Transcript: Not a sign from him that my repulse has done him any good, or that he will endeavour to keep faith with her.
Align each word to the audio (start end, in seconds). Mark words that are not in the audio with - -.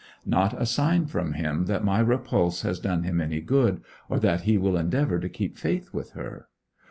Not 0.25 0.59
a 0.59 0.65
sign 0.65 1.05
from 1.05 1.33
him 1.33 1.65
that 1.65 1.83
my 1.83 1.99
repulse 1.99 2.63
has 2.63 2.79
done 2.79 3.03
him 3.03 3.21
any 3.21 3.39
good, 3.39 3.83
or 4.09 4.19
that 4.19 4.41
he 4.49 4.57
will 4.57 4.75
endeavour 4.75 5.19
to 5.19 5.29
keep 5.29 5.59
faith 5.59 5.93
with 5.93 6.13
her. 6.13 6.47